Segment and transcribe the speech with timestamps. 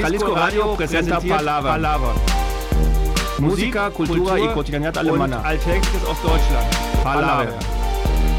[0.00, 1.72] Jalisco Radio presenta Palabra.
[1.72, 2.14] Palabra.
[3.38, 5.40] Música, Kultur y cotidianidad alemana.
[5.42, 7.02] Alltägliches aus Deutschland.
[7.02, 7.52] Palabra.
[7.52, 8.31] face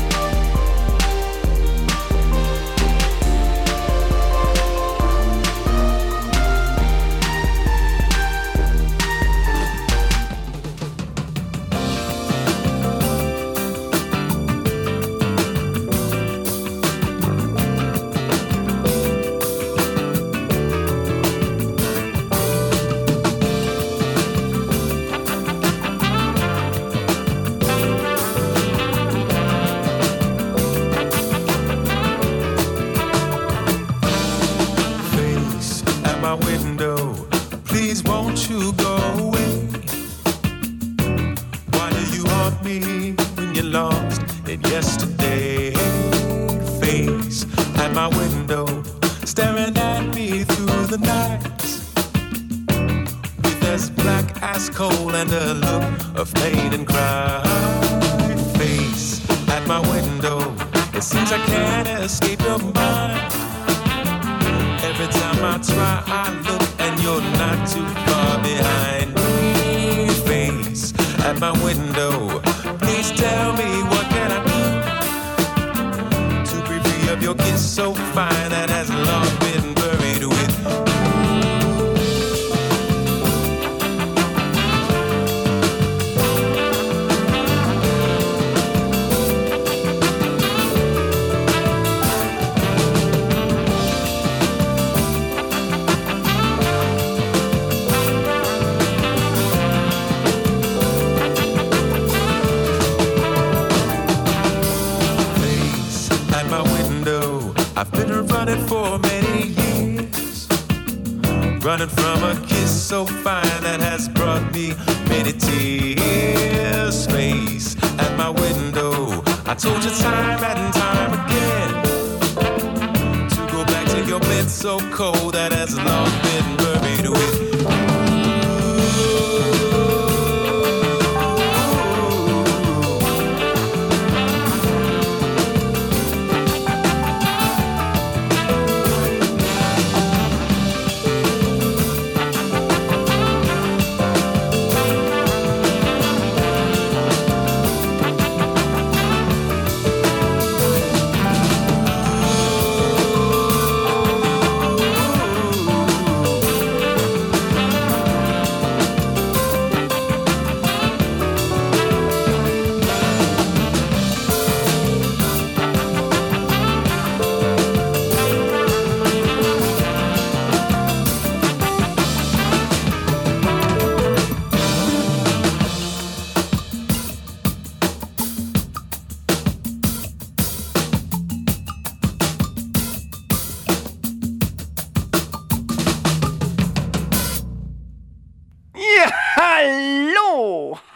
[120.01, 120.32] time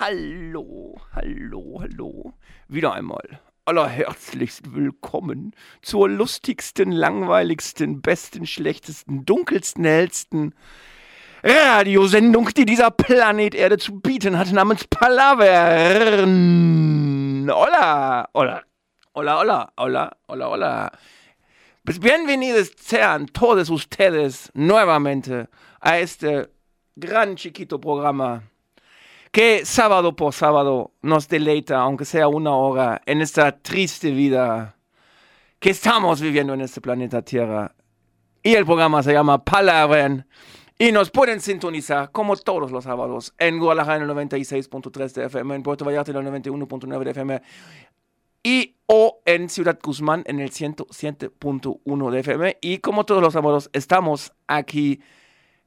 [0.07, 2.33] hallo, hallo, hallo.
[2.69, 10.55] Wieder einmal allerherzlichst willkommen zur lustigsten, langweiligsten, besten, schlechtesten, dunkelsten, hellsten
[11.43, 16.23] Radiosendung, die dieser Planet Erde zu bieten hat, namens Palavern.
[17.49, 18.63] Hola, hola,
[19.13, 20.89] hola, hola, hola, hola, hola.
[21.83, 25.49] Bienvenidos sean todos ustedes nuevamente
[25.81, 26.47] a este
[26.95, 28.43] gran chiquito programa
[29.37, 34.77] que sábado por sábado nos deleita, aunque sea una hora, en esta triste vida
[35.59, 37.75] que estamos viviendo en este planeta Tierra.
[38.41, 40.25] Y el programa se llama Palavern.
[40.79, 45.53] Y nos pueden sintonizar como todos los sábados en Guadalajara en el 96.3 de FM,
[45.53, 47.41] en Puerto Vallarta en el 91.9 de FM
[48.41, 52.57] y o en Ciudad Guzmán en el 107.1 de FM.
[52.59, 54.99] Y como todos los sábados, estamos aquí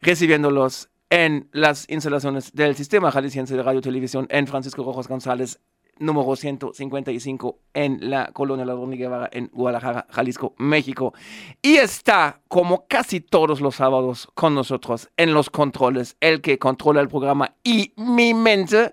[0.01, 5.61] recibiéndolos en las instalaciones del Sistema Jalisciense de Radio y Televisión en Francisco Rojas González,
[5.99, 11.13] número 155, en la colonia Ladrón y Guevara, en Guadalajara, Jalisco, México.
[11.61, 17.01] Y está, como casi todos los sábados, con nosotros en los controles, el que controla
[17.01, 18.93] el programa y mi mente,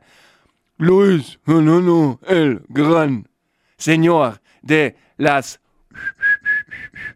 [0.78, 3.28] Luis, no, no, no, el gran
[3.78, 5.60] señor de las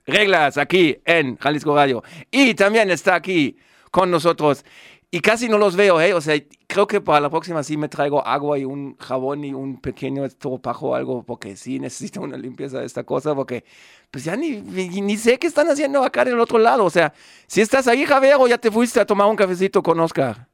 [0.05, 2.03] reglas aquí en Jalisco Radio.
[2.31, 3.57] Y también está aquí
[3.91, 4.65] con nosotros
[5.13, 6.13] y casi no los veo, ¿eh?
[6.13, 9.53] O sea, creo que para la próxima sí me traigo agua y un jabón y
[9.53, 13.65] un pequeño estropajo o algo, porque sí necesito una limpieza de esta cosa, porque
[14.09, 16.85] pues ya ni, ni, sé qué están haciendo acá en el otro lado.
[16.85, 17.13] O sea,
[17.45, 20.47] si estás ahí, Javier, o ya te fuiste a tomar un cafecito con Oscar.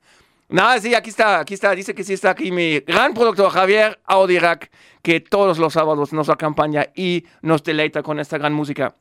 [0.49, 3.99] Nada, sí, aquí está, aquí está, dice que sí está aquí mi gran productor Javier
[4.05, 4.71] Audirac,
[5.03, 8.95] que todos los sábados nos acompaña y nos deleita con esta gran música.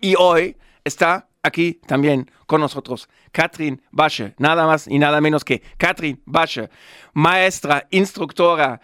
[0.00, 5.62] Y hoy está aquí también con nosotros Katrin Basche, nada más y nada menos que
[5.76, 6.68] Katrin Basche,
[7.12, 8.80] maestra, instructora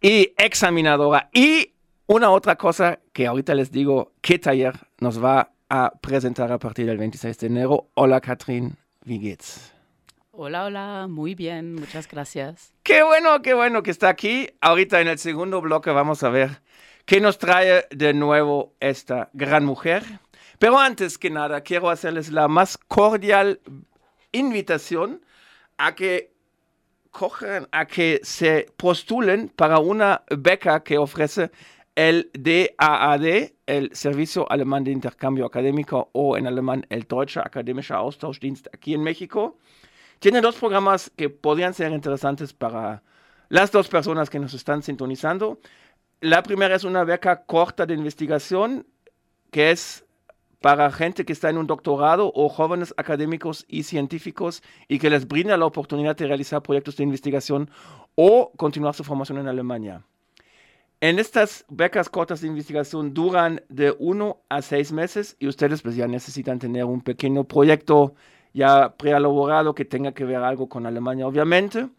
[0.00, 1.28] y examinadora.
[1.32, 1.72] Y
[2.06, 6.86] una otra cosa que ahorita les digo, qué taller nos va a presentar a partir
[6.86, 7.88] del 26 de enero.
[7.94, 9.72] Hola Katrin, wie geht's?
[10.36, 12.72] Hola, hola, muy bien, muchas gracias.
[12.82, 14.48] Qué bueno, qué bueno que está aquí.
[14.60, 16.60] Ahorita en el segundo bloque vamos a ver
[17.06, 20.02] qué nos trae de nuevo esta gran mujer.
[20.58, 23.60] Pero antes que nada, quiero hacerles la más cordial
[24.32, 25.22] invitación
[25.78, 26.32] a que
[27.10, 31.50] cojan, a que se postulen para una beca que ofrece
[31.94, 38.66] el DAAD, el Servicio Alemán de Intercambio Académico o en alemán el Deutsche Akademischer Austauschdienst
[38.72, 39.56] aquí en México.
[40.18, 43.02] Tiene dos programas que podrían ser interesantes para
[43.48, 45.60] las dos personas que nos están sintonizando.
[46.20, 48.86] La primera es una beca corta de investigación
[49.50, 50.03] que es
[50.64, 55.28] para gente que está en un doctorado o jóvenes académicos y científicos y que les
[55.28, 57.68] brinda la oportunidad de realizar proyectos de investigación
[58.14, 60.06] o continuar su formación en Alemania.
[61.02, 65.96] En estas becas cortas de investigación duran de uno a seis meses y ustedes pues
[65.96, 68.14] ya necesitan tener un pequeño proyecto
[68.54, 71.90] ya preelaborado que tenga que ver algo con Alemania, obviamente.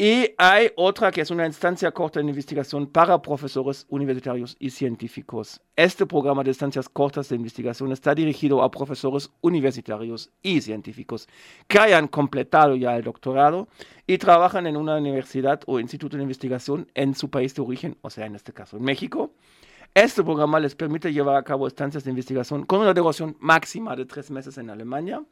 [0.00, 5.60] Y hay otra que es una instancia corta de investigación para profesores universitarios y científicos.
[5.74, 11.26] Este programa de instancias cortas de investigación está dirigido a profesores universitarios y científicos
[11.66, 13.66] que hayan completado ya el doctorado
[14.06, 18.08] y trabajan en una universidad o instituto de investigación en su país de origen, o
[18.08, 19.32] sea, en este caso en México.
[20.00, 24.04] Este programa les permite llevar a cabo estancias de investigación con una duración máxima de
[24.04, 25.24] tres meses en Alemania.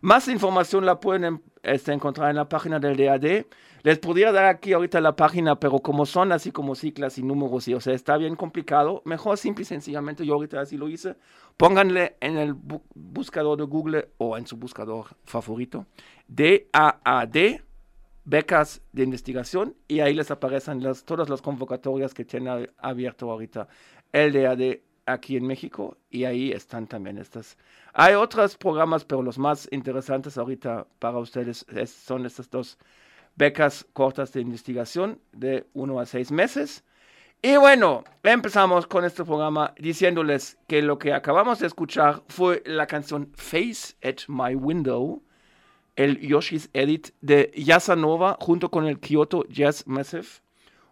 [0.00, 3.44] Más información la pueden este, encontrar en la página del DAD
[3.84, 7.68] les podría dar aquí ahorita la página, pero como son así como ciclas y números,
[7.68, 11.14] y o sea, está bien complicado, mejor simple y sencillamente, yo ahorita así lo hice,
[11.56, 12.54] pónganle en el
[12.94, 15.86] buscador de Google o en su buscador favorito,
[16.26, 17.60] DAAD,
[18.24, 23.66] becas de investigación, y ahí les aparecen las, todas las convocatorias que tiene abierto ahorita
[24.12, 27.56] el DAD aquí en México, y ahí están también estas.
[27.92, 32.78] Hay otros programas, pero los más interesantes ahorita para ustedes son estas dos
[33.36, 36.84] becas cortas de investigación de uno a seis meses.
[37.42, 42.86] Y bueno, empezamos con este programa diciéndoles que lo que acabamos de escuchar fue la
[42.86, 45.22] canción Face at My Window,
[45.96, 50.28] el Yoshi's Edit de Yasanova junto con el Kyoto Jazz Massive.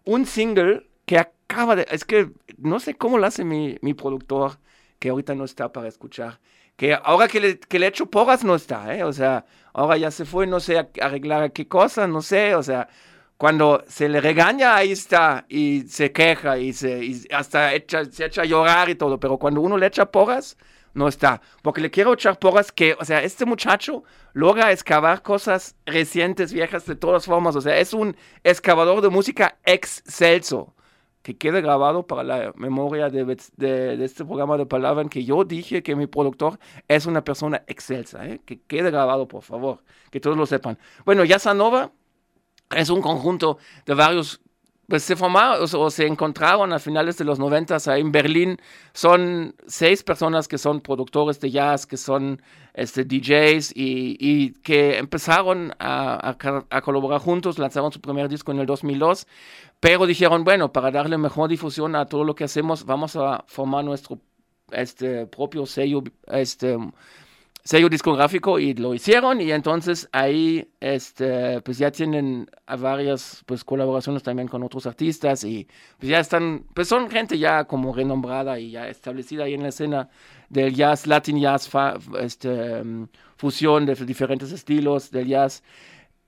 [0.05, 1.87] Un single que acaba de...
[1.89, 2.29] Es que
[2.59, 4.59] no sé cómo lo hace mi, mi productor,
[4.99, 6.39] que ahorita no está para escuchar
[6.75, 9.03] que ahora que le, que le echo porras no está, ¿eh?
[9.03, 12.87] O sea, ahora ya se fue, no sé, arreglar qué cosa, no sé, o sea,
[13.37, 18.25] cuando se le regaña, ahí está, y se queja, y, se, y hasta echa, se
[18.25, 20.57] echa a llorar y todo, pero cuando uno le echa porras,
[20.93, 21.41] no está.
[21.63, 24.03] Porque le quiero echar porras que, o sea, este muchacho
[24.33, 29.57] logra excavar cosas recientes, viejas, de todas formas, o sea, es un excavador de música
[29.65, 30.75] excelso
[31.21, 33.25] que quede grabado para la memoria de,
[33.57, 37.63] de, este programa de palabra en que yo dije que mi productor es una persona
[37.67, 38.41] excelsa, ¿eh?
[38.45, 40.77] que quede grabado, por favor, que todos lo sepan.
[41.05, 41.91] Bueno, Yasanova
[42.75, 44.41] es un conjunto de varios
[44.89, 48.57] pues se formaron o se encontraron a finales de los 90 ahí en Berlín.
[48.91, 52.41] Son seis personas que son productores de jazz, que son
[52.73, 58.51] este, DJs y, y que empezaron a, a, a, colaborar juntos, lanzaron su primer disco
[58.51, 59.27] en el 2002,
[59.79, 63.85] pero dijeron, bueno, para darle mejor difusión a todo lo que hacemos, vamos a formar
[63.85, 64.19] nuestro
[64.71, 66.77] este, propio sello este,
[67.63, 74.23] sello discográfico y lo hicieron y entonces ahí este pues ya tienen varias pues colaboraciones
[74.23, 75.67] también con otros artistas y
[75.99, 79.69] pues ya están pues son gente ya como renombrada y ya establecida ahí en la
[79.69, 80.09] escena
[80.49, 81.69] del jazz latin jazz
[82.19, 82.83] este
[83.37, 85.63] fusión de diferentes estilos del jazz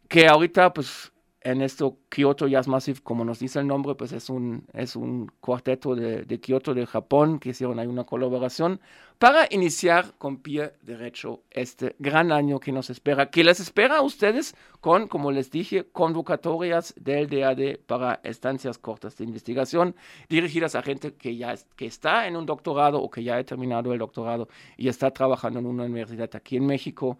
[0.10, 1.12] que ahorita pues
[1.44, 5.32] en esto Kyoto Jazz Massive, como nos dice el nombre, pues es un, es un
[5.40, 8.80] cuarteto de, de Kyoto, de Japón, que hicieron ahí una colaboración
[9.18, 14.02] para iniciar con pie derecho este gran año que nos espera, que les espera a
[14.02, 19.96] ustedes con, como les dije, convocatorias del DAD para estancias cortas de investigación
[20.30, 23.94] dirigidas a gente que ya que está en un doctorado o que ya ha terminado
[23.94, 27.18] el doctorado y está trabajando en una universidad aquí en México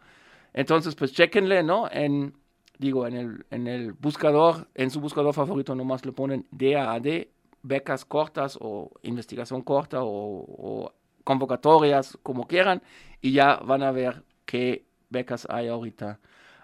[0.54, 1.90] Entonces, pues chequenle, ¿no?
[1.92, 2.34] En,
[2.82, 7.28] digo, en el, en el buscador, en su buscador favorito nomás le ponen DAAD,
[7.62, 12.82] becas cortas o investigación corta o, o convocatorias, como quieran,
[13.22, 16.20] y ya van a ver qué becas hay ahorita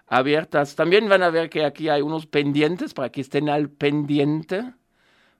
[0.08, 0.74] abiertas.
[0.74, 4.74] También van a ver que aquí hay unos pendientes para que estén al pendiente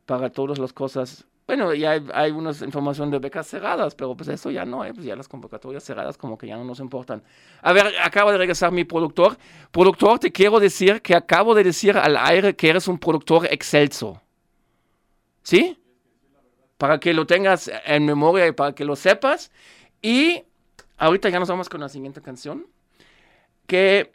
[0.06, 1.26] para todas las cosas.
[1.48, 4.92] Bueno, ya hay, hay una información de becas cerradas, pero pues eso ya no, ¿eh?
[4.92, 7.22] pues ya las convocatorias cerradas como que ya no nos importan.
[7.62, 9.38] A ver, acaba de regresar mi productor.
[9.70, 14.20] Productor, te quiero decir que acabo de decir al aire que eres un productor excelso.
[15.42, 15.82] ¿Sí?
[16.76, 19.50] Para que lo tengas en memoria y para que lo sepas.
[20.02, 20.42] Y
[20.98, 22.66] ahorita ya nos vamos con la siguiente canción.
[23.66, 24.12] Que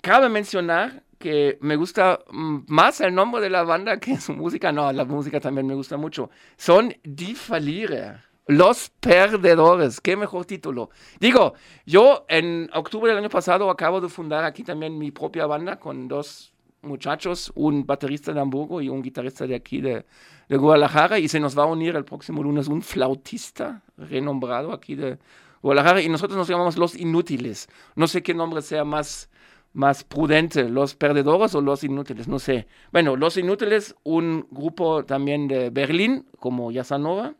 [0.00, 4.72] cabe mencionar que me gusta mm, más el nombre de la banda que su música.
[4.72, 6.30] No, la música también me gusta mucho.
[6.56, 8.20] Son Die Verlierer.
[8.48, 10.90] Los Perdedores, qué mejor título.
[11.20, 11.54] Digo,
[11.86, 16.08] yo en octubre del año pasado acabo de fundar aquí también mi propia banda con
[16.08, 16.52] dos
[16.82, 20.04] muchachos, un baterista de Hamburgo y un guitarrista de aquí de,
[20.48, 24.96] de Guadalajara, y se nos va a unir el próximo lunes un flautista renombrado aquí
[24.96, 25.18] de
[25.62, 27.68] Guadalajara, y nosotros nos llamamos Los Inútiles.
[27.94, 29.30] No sé qué nombre sea más
[29.72, 32.66] más prudente, los perdedores o los inútiles, no sé.
[32.92, 37.34] Bueno, los inútiles, un grupo también de Berlín, como Yasanova,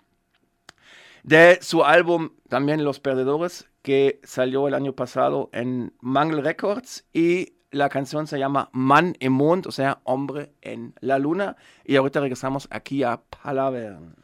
[1.23, 7.55] de su álbum también Los Perdedores, que salió el año pasado en Mangel Records y
[7.71, 11.57] la canción se llama Man im Mond, o sea, hombre en la luna.
[11.85, 14.22] Y ahorita regresamos aquí a Palavern.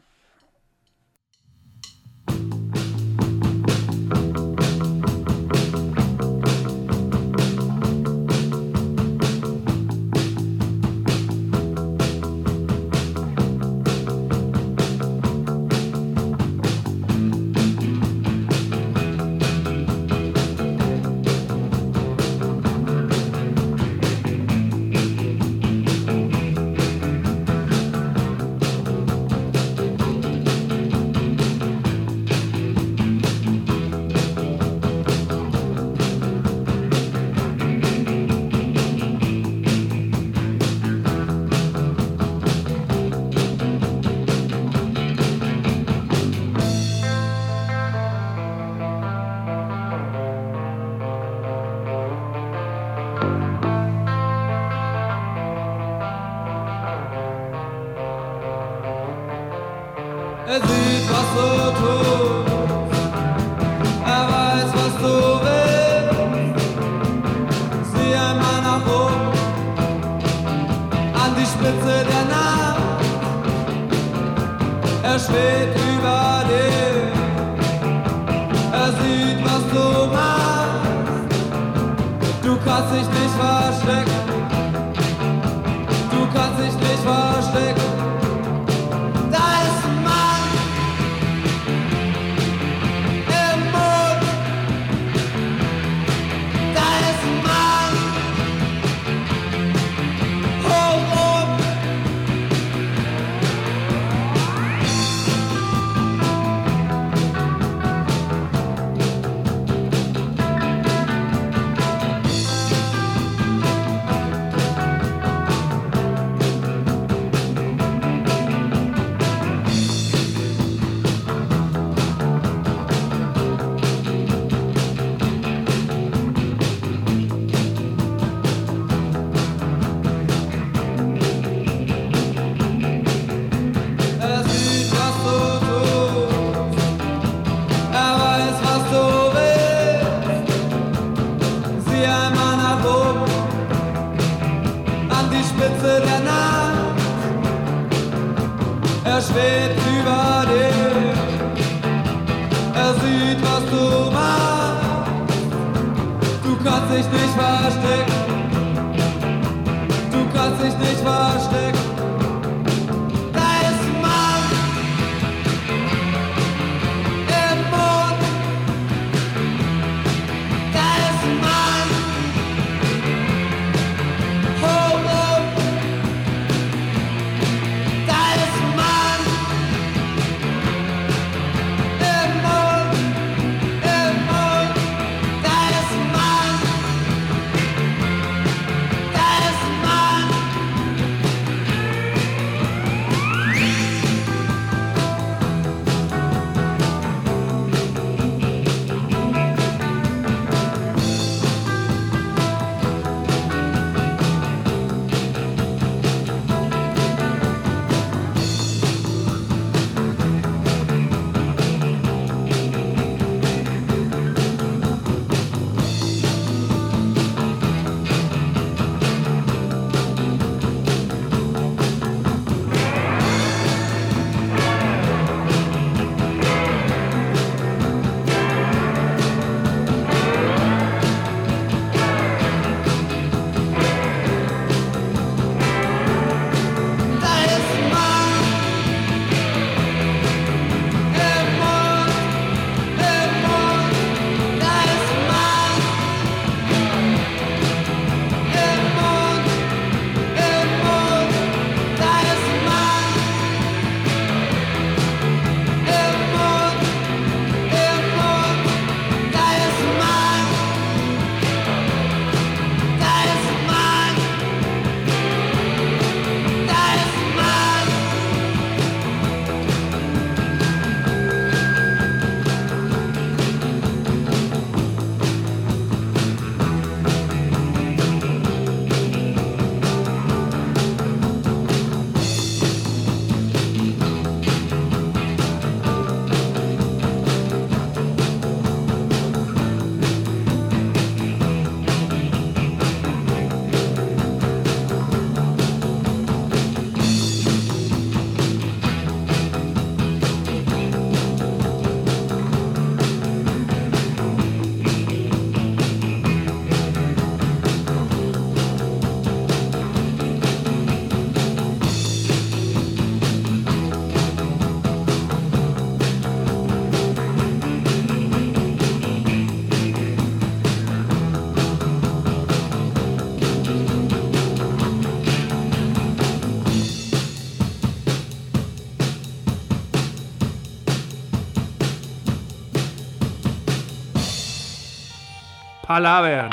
[335.89, 336.51] Palavern,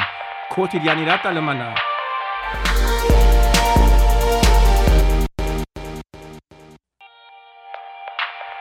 [0.49, 1.75] cotidianidad alemana.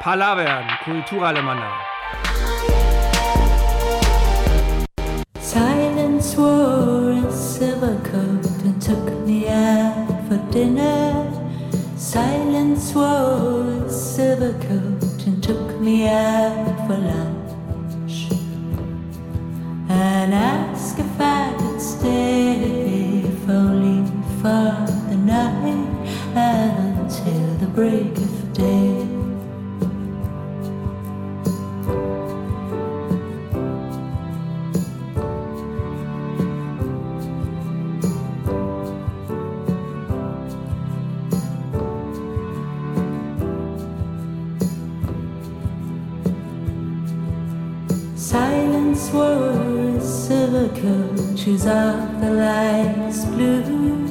[0.04, 1.95] Palavern, cultura alemana.
[50.06, 54.08] Silver coat, shoes off the lights blue.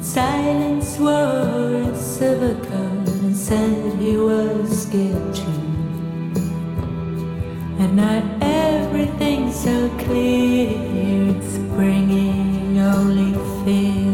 [0.00, 5.62] Silence wore a silver coat and said he was scared too.
[7.78, 10.70] At night everything's so clear,
[11.36, 13.32] it's bringing only
[13.64, 14.05] fear.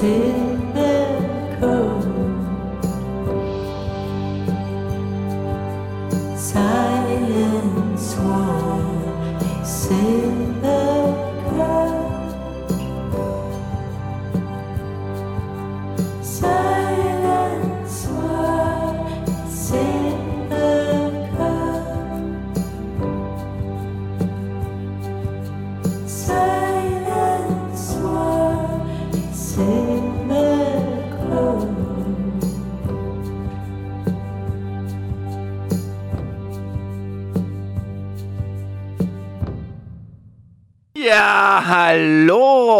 [0.00, 0.47] A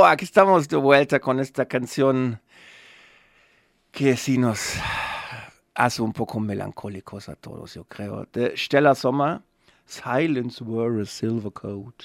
[0.08, 2.40] aquí estamos de vuelta con esta canción
[3.90, 4.74] que sí nos
[5.74, 8.26] hace un poco melancólicos a todos, yo creo.
[8.32, 9.40] De Stella Sommer,
[9.86, 12.02] Silence Wore a Silver Coat.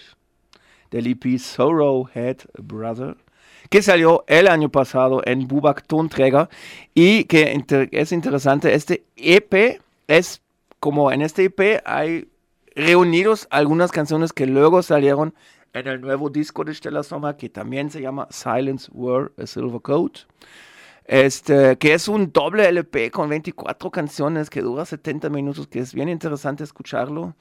[0.92, 3.18] Del EP Sorrow Had a Brother,
[3.70, 6.50] que salió el año pasado en Bubak Tonträger
[6.94, 10.42] y que inter- es interesante, este EP es
[10.80, 12.28] como en este EP hay
[12.76, 15.34] reunidos algunas canciones que luego salieron
[15.74, 19.82] en el nuevo disco de Stella Sommer, que también se llama Silence Wore a Silver
[19.82, 20.20] Coat.
[21.06, 25.94] Este, que es un doble LP con 24 canciones que dura 70 minutos, que es
[25.94, 27.36] bien interesante escucharlo.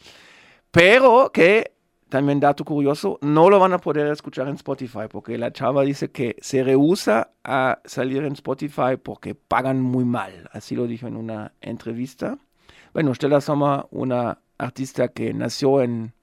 [0.71, 1.73] Pero que,
[2.09, 6.11] también dato curioso, no lo van a poder escuchar en Spotify, porque la chava dice
[6.11, 10.49] que se rehúsa a salir en Spotify porque pagan muy mal.
[10.53, 12.39] Así lo dijo en una entrevista.
[12.95, 16.15] Bueno, Stella Sommer, una artista que nació en,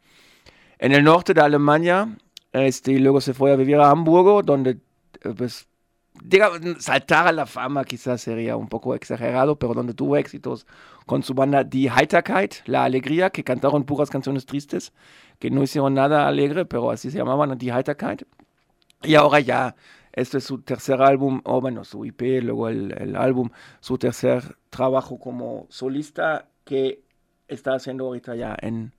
[0.79, 2.17] en el norte de Alemania,
[2.53, 4.77] este, y luego se fue a vivir a Hamburgo, donde,
[5.23, 5.67] eh, pues,
[6.23, 10.65] diga, saltar a la fama quizás sería un poco exagerado, pero donde tuvo éxitos
[11.05, 14.93] con su banda Die Heiterkeit, La Alegría, que cantaron puras canciones tristes,
[15.37, 18.23] que no hicieron nada alegre, pero así se llamaban, Die Heiterkeit.
[19.03, 19.75] Y ahora ya,
[20.13, 23.49] este es su tercer álbum, o bueno, su IP, luego el, el álbum,
[23.81, 27.03] su tercer trabajo como solista que
[27.47, 28.93] está haciendo ahorita ya en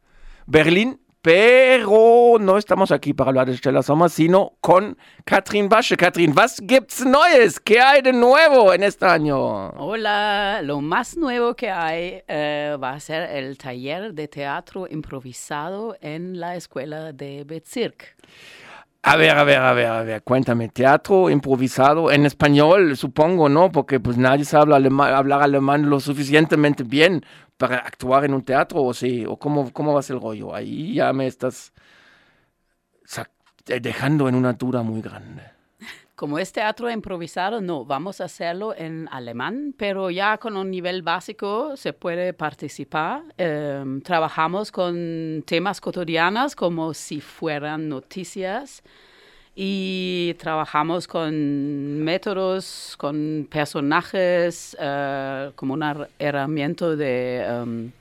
[0.47, 5.97] Berlín, pero no estamos aquí para hablar de Stella Sommer, sino con Katrin Basche.
[5.97, 7.61] Katrin, was gibt's Neues?
[7.61, 9.69] ¿Qué hay de nuevo en este año?
[9.71, 15.97] Hola, lo más nuevo que hay eh, va a ser el taller de teatro improvisado
[16.01, 18.17] en la escuela de Bezirk.
[19.03, 23.71] A ver, a ver, a ver, a ver, cuéntame, teatro improvisado en español, supongo, ¿no?
[23.73, 27.25] Porque pues nadie sabe alema- hablar alemán lo suficientemente bien
[27.61, 30.55] para actuar en un teatro, o sí, o cómo, cómo va a ser el rollo.
[30.55, 31.75] Ahí ya me estás
[33.69, 35.43] eh, dejando en una duda muy grande.
[36.17, 41.03] Como es teatro improvisado, no, vamos a hacerlo en alemán, pero ya con un nivel
[41.03, 43.25] básico se puede participar.
[43.37, 48.83] Em, trabajamos con temas cotidianos como si fueran noticias
[49.63, 57.45] y trabajamos con métodos, con personajes, eh, como una herramienta de...
[57.45, 57.93] em,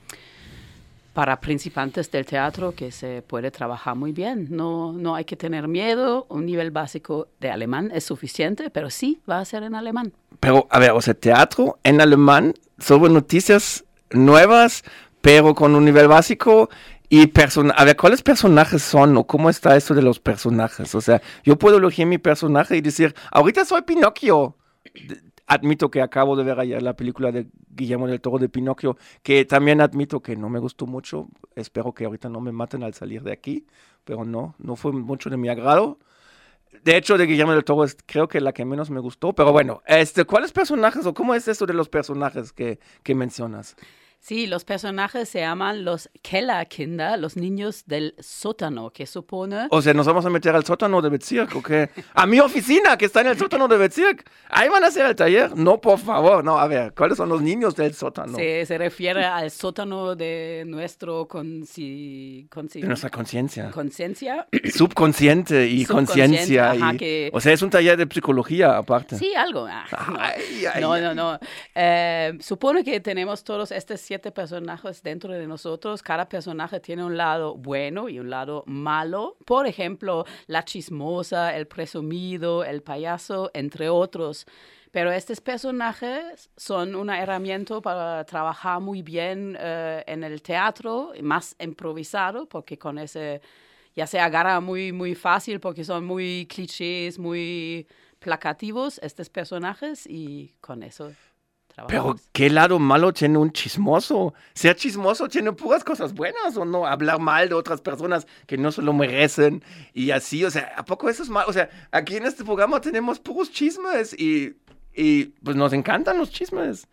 [1.12, 4.46] para principiantes del teatro que se puede trabajar muy bien.
[4.48, 6.24] No, no hay que tener miedo.
[6.30, 10.14] Un nivel básico de alemán es suficiente, pero sí va a ser en alemán.
[10.38, 14.82] Pero, a ver, o sea, teatro en alemán sobre noticias nuevas,
[15.20, 16.70] pero con un nivel básico.
[17.12, 20.94] Y persona a ver, ¿cuáles personajes son o cómo está eso de los personajes?
[20.94, 24.56] O sea, yo puedo elegir mi personaje y decir, ahorita soy Pinocchio.
[25.48, 29.44] Admito que acabo de ver ayer la película de Guillermo del Toro de Pinocchio, que
[29.44, 31.26] también admito que no me gustó mucho.
[31.56, 33.66] Espero que ahorita no me maten al salir de aquí,
[34.04, 35.98] pero no, no fue mucho de mi agrado.
[36.84, 39.50] De hecho, de Guillermo del Toro es creo que la que menos me gustó, pero
[39.50, 43.74] bueno, este, ¿cuáles personajes o cómo es eso de los personajes que, que mencionas?
[44.22, 49.66] Sí, los personajes se llaman los Kellerkinder, los niños del sótano, que supone...
[49.70, 51.88] O sea, nos vamos a meter al sótano de Bezirk, ¿o qué?
[52.12, 54.30] A mi oficina, que está en el sótano de Bezirk.
[54.50, 55.56] Ahí van a hacer el taller.
[55.56, 58.36] No, por favor, no, a ver, ¿cuáles son los niños del sótano?
[58.36, 63.70] Se, se refiere al sótano de nuestro consi- consi- De nuestra conciencia.
[63.70, 64.46] conciencia.
[64.74, 66.74] Subconsciente y conciencia.
[66.74, 69.16] y- que- O sea, es un taller de psicología aparte.
[69.16, 69.66] Sí, algo.
[69.66, 70.16] ah, no.
[70.20, 71.38] Ay, ay, No, no, no.
[71.74, 76.02] Eh, supone que tenemos todos estos siete personajes dentro de nosotros.
[76.02, 79.36] Cada personaje tiene un lado bueno y un lado malo.
[79.46, 84.46] Por ejemplo, la chismosa, el presumido, el payaso, entre otros.
[84.90, 91.54] Pero estos personajes son una herramienta para trabajar muy bien eh, en el teatro, más
[91.60, 93.40] improvisado, porque con ese
[93.94, 97.86] ya se agarra muy, muy fácil porque son muy clichés, muy
[98.18, 101.12] placativos estos personajes y con eso
[101.88, 102.16] Pero.
[102.32, 104.34] ¿qué lado malo tiene un chismoso?
[104.54, 106.86] Ser chismoso tiene puras cosas buenas, ¿o no?
[106.86, 109.62] Hablar mal de otras personas que no se lo merecen
[109.94, 111.48] y así, o sea, ¿a poco eso es malo?
[111.48, 114.56] O sea, aquí en este programa tenemos puros chismes y,
[114.94, 116.86] y pues nos encantan los chismes.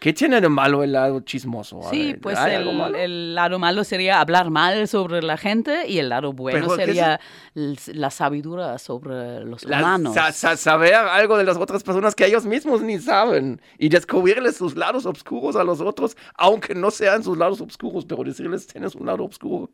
[0.00, 1.86] ¿Qué tiene de malo el lado chismoso?
[1.86, 5.86] A Sí, ver, pues ¿hay el, el lado malo sería hablar mal sobre la gente
[5.88, 7.20] y el lado bueno Pero, ¿qué sería
[7.54, 10.14] la sabiduría sobre los La- humanos.
[10.14, 14.56] sa- sa- saber algo de las otras personas que ellos mismos ni saben y descubrirles
[14.56, 18.94] sus lados oscuros a los otros, aunque no sean sus lados oscuros, pero decirles tienes
[18.94, 19.70] un lado oscuro.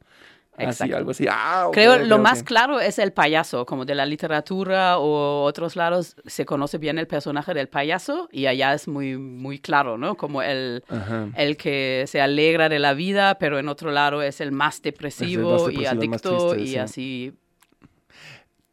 [0.57, 0.97] Así, Exacto.
[0.97, 1.27] algo así.
[1.31, 5.77] Ah, Creo ok, lo más claro es el payaso, como de la literatura o otros
[5.77, 10.17] lados se conoce bien el personaje del payaso y allá es muy muy claro, ¿no?
[10.17, 11.29] Como el, Ajá.
[11.37, 15.71] el que se alegra de la vida, pero en otro lado es el más depresivo,
[15.71, 16.79] y depresivo, adicto triste, y sí.
[16.79, 17.33] así.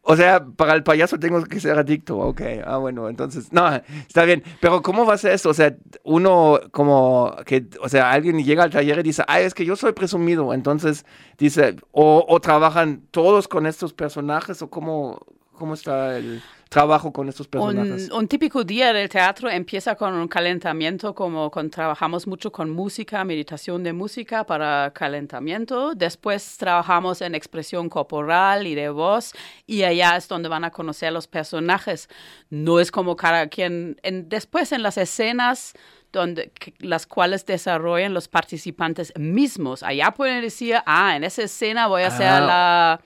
[0.06, 2.18] O sea, para el payaso tengo que ser adicto.
[2.18, 4.44] Ok, ah, bueno, entonces, no, está bien.
[4.60, 5.50] Pero ¿cómo va a ser eso?
[5.50, 9.54] O sea, uno como que, o sea, alguien llega al taller y dice, ay, es
[9.54, 10.54] que yo soy presumido.
[10.54, 11.06] Entonces
[11.38, 17.30] dice, o, o trabajan todos con estos personajes, o cómo, cómo está el trabajo con
[17.30, 18.10] estos personajes.
[18.10, 22.70] Un, un típico día del teatro empieza con un calentamiento, como con, trabajamos mucho con
[22.70, 25.94] música, meditación de música para calentamiento.
[25.96, 29.34] Después trabajamos en expresión corporal y de voz,
[29.68, 32.10] y allá es donde van a conocer los personajes.
[32.50, 34.00] No es como cada quien.
[34.04, 35.74] en- después en las escenas
[36.12, 39.82] donde, las cuales desarrollan los participantes mismos.
[39.82, 42.40] Allá pueden decir, ah, en esa escena voy a ser Ah.
[42.42, 43.02] la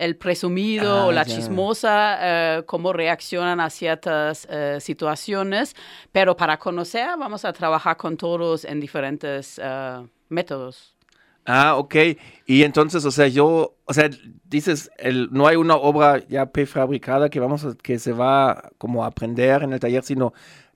[0.00, 1.34] el presumido Ah, o la ya.
[1.36, 2.18] chismosa,
[2.58, 5.76] eh, cómo reaccionan a ciertas eh, situaciones,
[6.10, 10.96] pero para conocer vamos a trabajar con todos en diferentes eh, métodos.
[11.46, 11.94] Ah, ok.
[12.46, 14.08] Y entonces, o sea, yo, o sea,
[14.44, 19.04] dices, el, no hay una obra ya prefabricada que vamos a, que se va como
[19.04, 20.32] a aprender en el taller, sino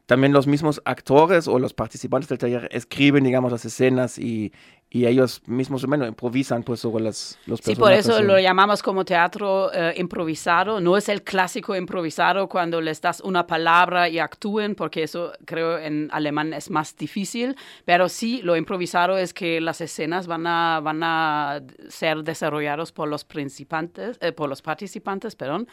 [0.07, 4.53] también los mismos actores o los participantes del taller escriben, digamos, las escenas y,
[4.91, 8.07] y ellos mismos bueno, improvisan pues sobre las, los Sí, por personajes.
[8.07, 10.79] eso lo llamamos como teatro eh, improvisado.
[10.81, 15.79] No es el clásico improvisado cuando les das una palabra y actúen, porque eso creo
[15.79, 17.57] en alemán es más difícil.
[17.87, 23.09] Pero sí, lo improvisado es que las escenas van a, van a ser desarrollados por
[23.09, 25.67] los participantes, eh, por los participantes, perdón.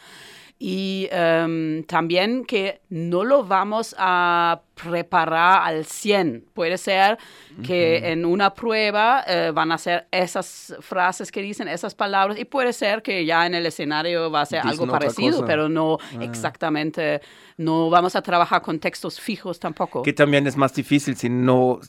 [0.64, 6.44] Y em, también que no lo vamos a preparar al 100.
[6.54, 7.18] Puede ser
[7.64, 12.44] que en una prueba eh, van a ser esas frases que dicen, esas palabras, y
[12.44, 15.46] puede ser que ya en el escenario va a ser Dicen algo parecido, cosa.
[15.46, 17.20] pero no exactamente,
[17.56, 20.02] no vamos a trabajar con textos fijos tampoco.
[20.02, 21.80] Que también es más difícil si no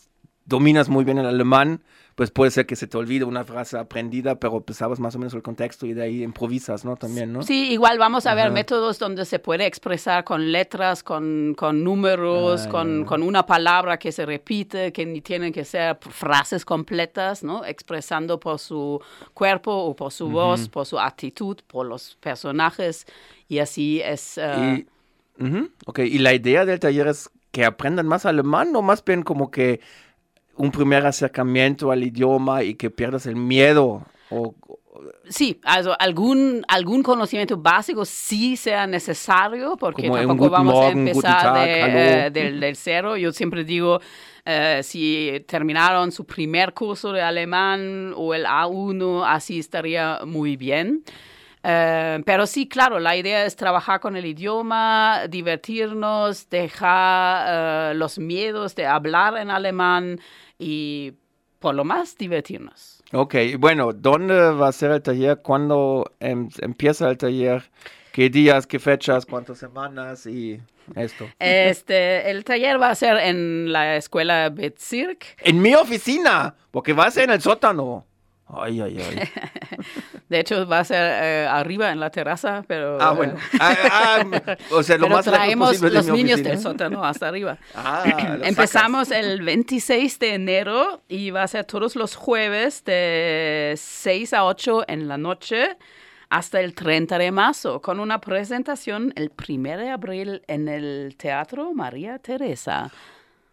[0.46, 1.84] dominas muy bien el alemán,
[2.16, 5.20] pues puede ser que se te olvide una frase aprendida, pero pues sabes más o
[5.20, 6.96] menos el contexto y de ahí improvisas, ¿no?
[6.96, 7.42] También, ¿no?
[7.44, 8.54] Sí, igual vamos a ver Ajá.
[8.54, 13.06] métodos donde se puede expresar con letras, con, con números, Ah, con, ya.
[13.08, 17.66] con una palabra que se repite, que ni tienen que ser frases completas, ¿no?
[17.66, 19.02] Expresando por su
[19.34, 23.06] cuerpo o por su voz, por su actitud, por los personajes.
[23.48, 24.38] Y así es...
[24.38, 24.86] eh,
[25.38, 29.04] Y, Ujú, ok, y la idea del taller es que aprendan más alemán o más
[29.04, 29.80] bien como que
[30.56, 34.06] un primer acercamiento al idioma y que pierdas el miedo.
[34.30, 34.56] O,
[35.28, 41.42] Sí, also algún, algún conocimiento básico sí sea necesario, porque tampoco vamos a Morgen, empezar
[41.42, 41.98] Tag, de, hallo.
[41.98, 43.18] eh, del, del cero.
[43.18, 44.00] Yo siempre digo,
[44.46, 51.04] eh, si terminaron su primer curso de alemán o el A1, así estaría muy bien.
[51.64, 58.20] Eh, pero sí, claro, la idea es trabajar con el idioma, divertirnos, dejar eh, los
[58.20, 60.20] miedos de hablar en alemán
[60.60, 61.14] y
[61.60, 63.02] por lo más divertirnos.
[63.14, 65.40] ok, bueno, ¿dónde va a ser el taller?
[65.42, 67.64] ¿Cuándo em- empieza el taller?
[68.12, 70.60] ¿Qué días, qué fechas, cuántas semanas y
[70.96, 71.30] esto?
[71.40, 75.38] Este, el taller va a ser en la escuela Bezirk.
[75.40, 78.06] En mi oficina, porque va a ser en el sótano.
[78.46, 79.30] Ay, ay, ay.
[80.34, 82.98] De hecho, va a ser eh, arriba en la terraza, pero...
[83.00, 83.36] Ah, eh, bueno.
[83.60, 87.06] Ah, ah, o sea, lo pero más traemos posible de los mi niños del sótano
[87.06, 87.60] hasta arriba.
[87.76, 88.04] Ah,
[88.42, 94.46] Empezamos el 26 de enero y va a ser todos los jueves de 6 a
[94.46, 95.78] 8 en la noche
[96.30, 101.74] hasta el 30 de marzo con una presentación el 1 de abril en el Teatro
[101.74, 102.92] María Teresa.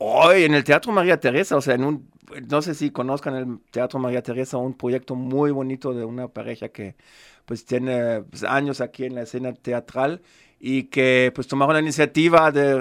[0.03, 2.11] Hoy en el Teatro María Teresa, o sea, en un,
[2.49, 6.71] no sé si conozcan el Teatro María Teresa, un proyecto muy bonito de una pareja
[6.71, 6.97] que
[7.45, 10.23] pues tiene pues, años aquí en la escena teatral
[10.59, 12.81] y que pues tomaron la iniciativa de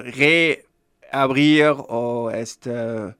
[1.12, 3.16] reabrir o este,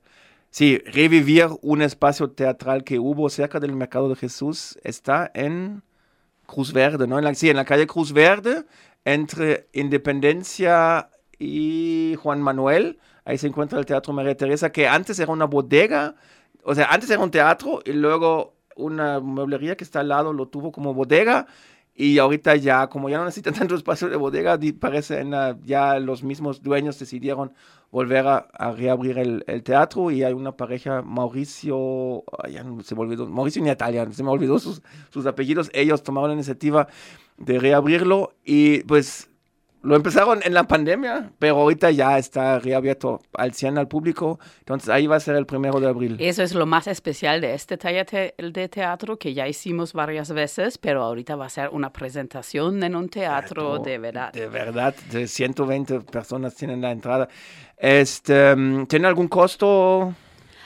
[0.50, 4.78] sí, revivir un espacio teatral que hubo cerca del Mercado de Jesús.
[4.82, 5.82] Está en
[6.46, 7.18] Cruz Verde, ¿no?
[7.18, 8.64] En la, sí, en la calle Cruz Verde,
[9.04, 12.98] entre Independencia y Juan Manuel.
[13.24, 16.14] Ahí se encuentra el Teatro María Teresa, que antes era una bodega,
[16.64, 20.48] o sea, antes era un teatro y luego una mueblería que está al lado lo
[20.48, 21.46] tuvo como bodega.
[21.94, 25.98] Y ahorita ya, como ya no necesitan tanto espacio de bodega, parece en la- ya
[25.98, 27.52] los mismos dueños decidieron
[27.90, 32.94] volver a, a reabrir el, el teatro y hay una pareja, Mauricio, ya no se
[32.94, 34.80] me olvidó, Mauricio y Natalia, se me olvidó sus,
[35.10, 36.86] sus apellidos, ellos tomaron la iniciativa
[37.38, 39.29] de reabrirlo y pues
[39.82, 44.88] lo empezaron en la pandemia, pero ahorita ya está reabierto al 100 al público, entonces
[44.90, 46.16] ahí va a ser el primero de abril.
[46.20, 50.30] Eso es lo más especial de este taller te- de teatro que ya hicimos varias
[50.32, 54.32] veces, pero ahorita va a ser una presentación en un teatro de verdad.
[54.32, 57.28] De verdad, de 120 personas tienen la entrada.
[57.78, 58.54] Este,
[58.88, 60.14] ¿Tiene algún costo?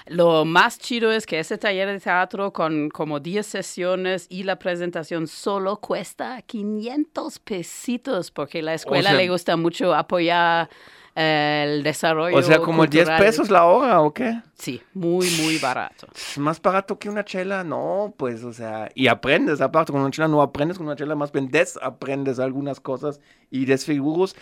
[0.07, 4.59] Lo más chido es que ese taller de teatro con como 10 sesiones y la
[4.59, 10.69] presentación solo cuesta 500 pesitos porque la escuela sea- le gusta mucho apoyar
[11.17, 13.21] eh, el desarrollo O sea, como 10 cultural.
[13.25, 14.43] pesos la hora o qué?
[14.55, 16.09] Sí, muy, muy barato.
[16.15, 17.63] ¿Es más barato que una chela?
[17.65, 21.15] No, pues, o sea, y aprendes, aparte, con una chela no aprendes, con una chela
[21.15, 24.35] más bien desaprendes algunas cosas y desfiguros.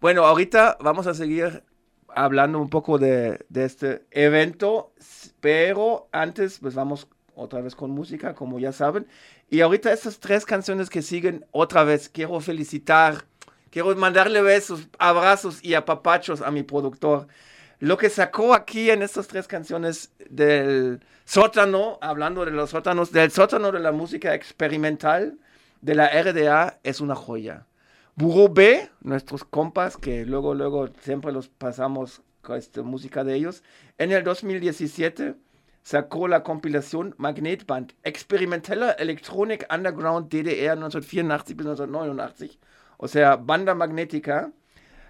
[0.00, 1.62] Bueno, ahorita vamos a seguir
[2.14, 4.92] hablando un poco de, este evento,
[5.40, 9.06] pero antes, pues vamos otra vez con música, como ya saben.
[9.50, 13.24] Y ahorita estas tres canciones que siguen, otra vez quiero felicitar,
[13.70, 17.26] quiero mandarle besos, abrazos y apapachos a mi productor.
[17.80, 23.30] Lo que sacó aquí en estas tres canciones del sótano, hablando de los sótanos, del
[23.30, 25.38] sótano de la música experimental
[25.82, 27.66] de la RDA, es una joya.
[28.16, 33.64] Buró B, nuestros compas, que luego, luego siempre los pasamos con esta música de ellos,
[33.98, 35.34] en el 2017
[35.82, 42.58] sacó la compilación Magnetband, experimenteller Electronic Underground DDR 1984 bis 1989,
[42.98, 44.52] o sea, Banda Magnética.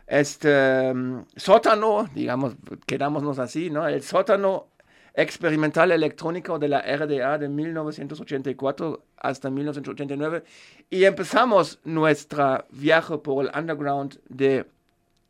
[0.06, 0.92] este
[1.36, 2.54] sótano, digamos,
[2.86, 3.86] quedámonos así, ¿no?
[3.86, 4.68] El sótano
[5.14, 10.44] experimental electrónico de la RDA de 1984 hasta 1989
[10.90, 14.66] y empezamos nuestra viaje por el underground de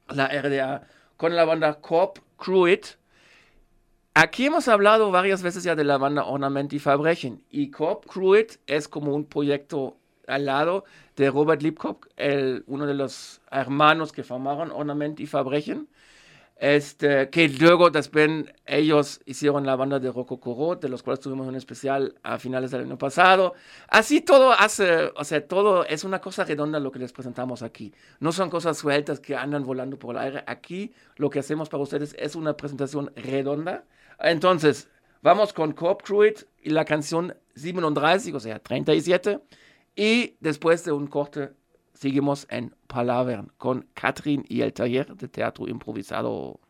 [0.08, 2.86] la RDA con la banda Corp Cruit.
[4.14, 8.52] Aquí hemos hablado varias veces ya de la banda Ornament y Verbrechen y Corp Cruit
[8.66, 10.84] es como un proyecto al lado
[11.16, 15.88] de Robert Liebkopf, el, uno de los hermanos que formaron Ornament y Verbrechen.
[16.56, 18.30] Este, que luego después
[18.64, 22.82] ellos hicieron la banda de Rococoro, de los cuales tuvimos un especial a finales del
[22.82, 23.54] año pasado.
[23.88, 27.92] Así todo hace, o sea, todo es una cosa redonda lo que les presentamos aquí.
[28.20, 30.44] No son cosas sueltas que andan volando por el aire.
[30.46, 33.84] Aquí lo que hacemos para ustedes es una presentación redonda.
[34.20, 34.88] Entonces,
[35.22, 39.40] vamos con Corp Cruit y la canción 37, o sea, 37.
[39.96, 41.50] Y después de un corte
[41.94, 46.60] seguimos en Palavern con Katrin y el taller de teatro improvisado.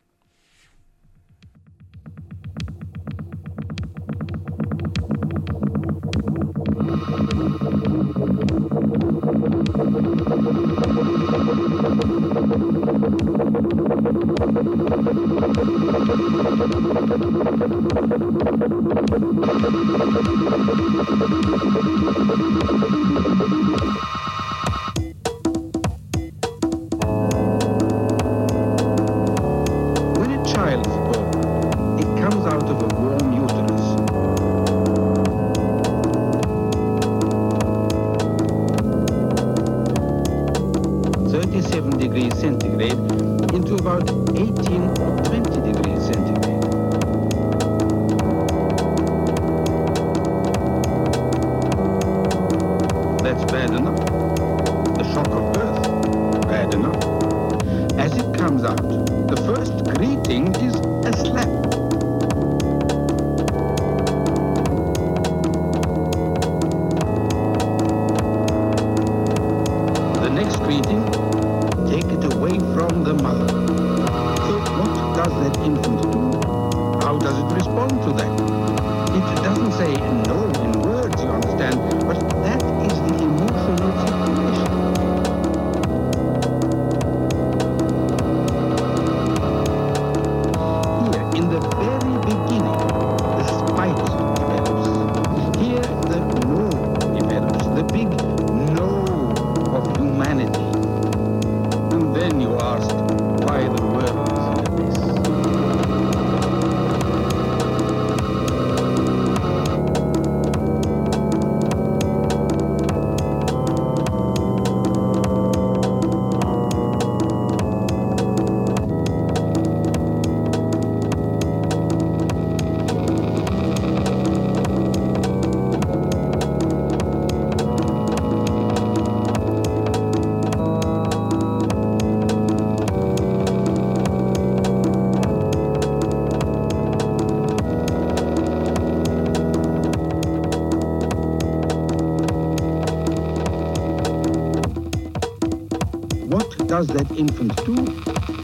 [147.16, 147.74] Infant do?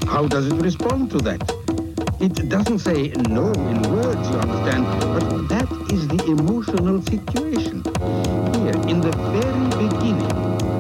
[0.07, 1.43] How does it respond to that?
[2.21, 7.83] It doesn't say no in words, you understand, but that is the emotional situation.
[8.61, 10.29] Here, in the very beginning,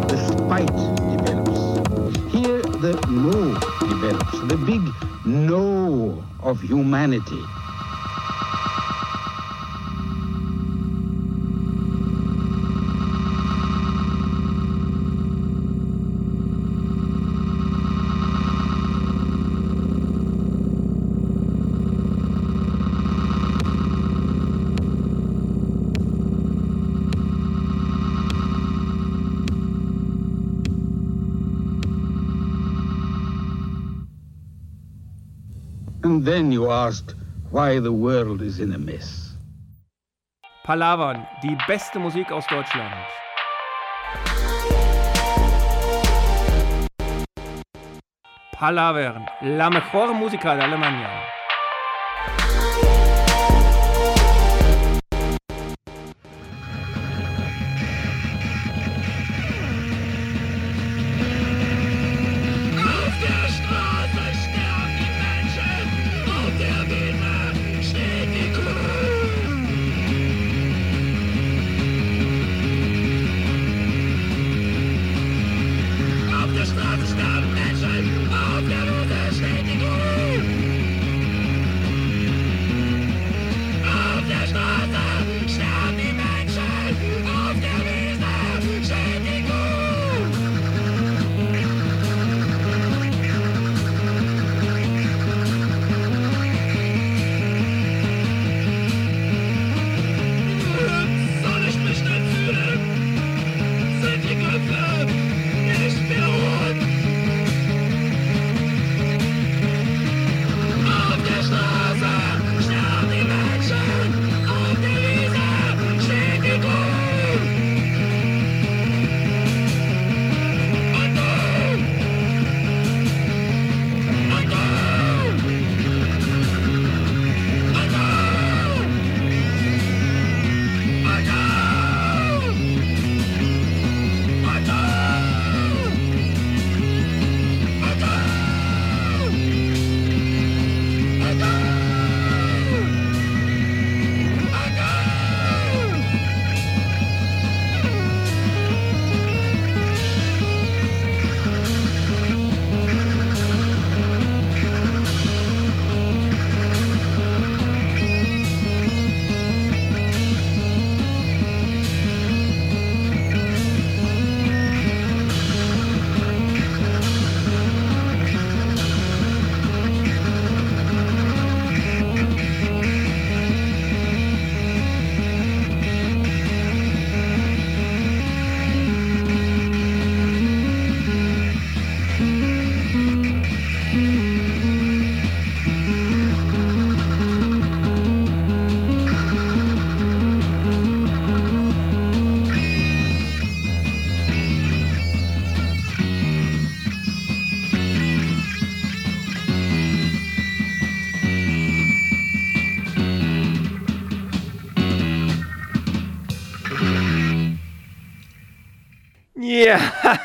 [0.08, 0.76] the spite
[1.14, 1.60] develops.
[2.32, 3.54] Here, the no
[3.88, 4.82] develops, the big
[5.24, 7.42] no of humanity.
[37.80, 39.36] The world is in a mess.
[40.64, 42.94] Palavern, die beste Musik aus Deutschland.
[48.52, 51.39] Palavern, la mejor música de Alemania.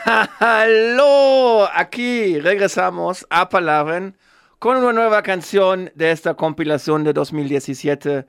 [0.05, 4.15] Aló, aquí regresamos a Palabren
[4.59, 8.27] con una nueva canción de esta compilación de 2017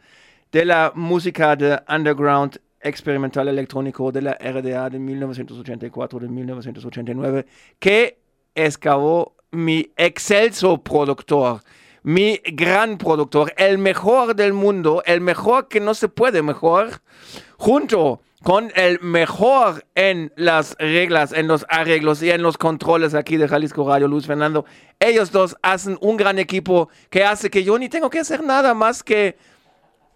[0.52, 7.46] de la música de underground experimental electrónico de la RDA de 1984 de 1989
[7.78, 8.20] que
[8.54, 11.60] excavó mi excelso productor,
[12.02, 17.02] mi gran productor, el mejor del mundo, el mejor que no se puede mejor,
[17.58, 23.36] junto con el mejor en las reglas, en los arreglos y en los controles aquí
[23.36, 24.64] de Jalisco Radio, Luis Fernando.
[25.00, 28.72] Ellos dos hacen un gran equipo que hace que yo ni tengo que hacer nada
[28.72, 29.36] más que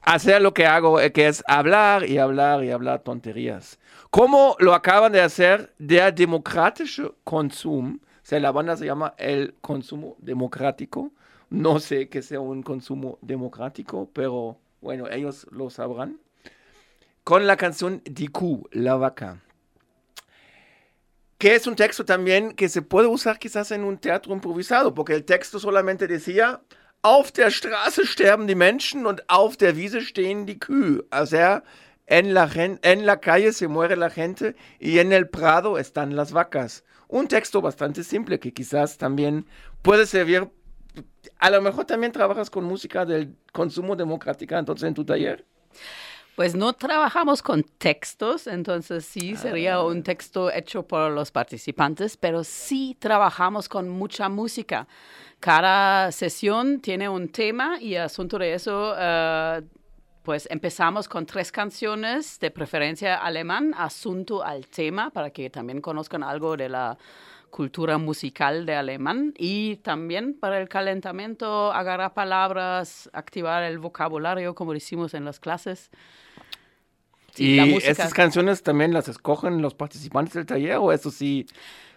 [0.02, 3.80] hacer lo que hago, eh, que es hablar y hablar y hablar tonterías.
[4.10, 9.56] Como lo acaban de hacer der democratische Konsum, o sea, la banda se llama el
[9.60, 11.10] consumo democrático.
[11.48, 16.20] No sé que sea un consumo democrático, pero bueno, ellos lo sabrán.
[17.30, 19.40] Con la canción Diku, la vaca.
[21.38, 25.14] Que es un texto también que se puede usar quizás en un teatro improvisado, porque
[25.14, 26.60] el texto solamente decía,
[27.02, 31.04] auf der Straße sterben die Menschen und auf der Wiese stehen die Kühe.
[31.12, 31.62] O sea,
[32.06, 32.50] en la,
[32.82, 36.82] en la calle se muere la gente y en el prado están las vacas.
[37.06, 39.46] Un texto bastante simple que quizás también
[39.82, 40.50] puede servir.
[41.38, 45.46] A lo mejor también trabajas con música del consumo democrática, entonces en tu taller.
[46.36, 52.44] Pues no trabajamos con textos, entonces sí sería un texto hecho por los participantes, pero
[52.44, 54.88] sí trabajamos con mucha música.
[55.38, 59.62] Cada sesión tiene un tema y asunto de eso, eh,
[60.22, 66.22] pues empezamos con tres canciones, de preferencia alemán, asunto al tema, para que también conozcan
[66.22, 66.96] algo de la
[67.50, 74.72] cultura musical de alemán y también para el calentamiento, agarrar palabras, activar el vocabulario, como
[74.72, 75.90] decimos en las clases.
[77.34, 81.46] Sí, y estas canciones también las escogen los participantes del taller o eso sí.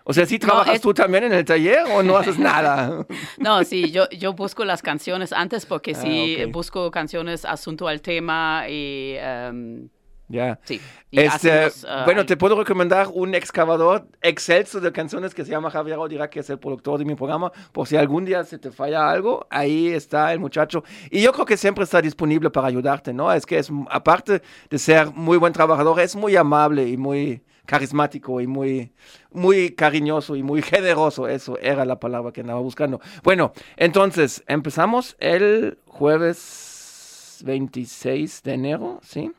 [0.05, 3.05] O sea, ¿sí trabajas es- tú también en el taller o no haces nada?
[3.37, 8.01] No, sí, yo, yo busco las canciones antes porque Ah, sí busco canciones asunto al
[8.01, 9.87] tema y em,
[10.33, 10.59] ya.
[10.63, 10.81] sí.
[11.11, 15.69] y Este, ah, bueno, te puedo recomendar un excavador excelso de canciones que se llama
[15.69, 17.51] Javier Odira, que es el productor de mi programa.
[17.71, 20.83] Por si algún día se te falla algo, ahí está el muchacho.
[21.11, 23.31] Y yo creo que siempre está disponible para ayudarte, ¿no?
[23.31, 28.41] Es que es, aparte de ser muy buen trabajador, es muy amable y muy carismático
[28.41, 28.91] y muy,
[29.31, 31.27] muy cariñoso y muy generoso.
[31.27, 32.99] Eso era la palabra que andaba buscando.
[33.23, 39.31] Bueno, entonces, empezamos el jueves 26 de enero, ¿sí?